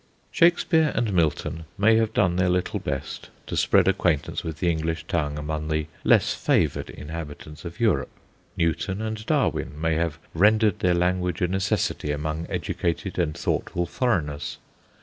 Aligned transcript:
Shakespeare 0.31 0.91
and 0.95 1.13
Milton 1.13 1.65
may 1.77 1.97
have 1.97 2.11
done 2.11 2.37
their 2.37 2.49
little 2.49 2.79
best 2.79 3.29
to 3.45 3.55
spread 3.55 3.87
acquaintance 3.87 4.43
with 4.43 4.57
the 4.57 4.67
English 4.67 5.03
tongue 5.05 5.37
among 5.37 5.67
the 5.67 5.85
less 6.03 6.33
favoured 6.33 6.89
inhabitants 6.89 7.65
of 7.65 7.79
Europe. 7.79 8.09
Newton 8.57 8.99
and 8.99 9.23
Darwin 9.27 9.79
may 9.79 9.93
have 9.93 10.17
rendered 10.33 10.79
their 10.79 10.95
language 10.95 11.39
a 11.39 11.47
necessity 11.47 12.11
among 12.11 12.47
educated 12.49 13.19
and 13.19 13.37
thoughtful 13.37 13.85
foreigners. 13.85 14.57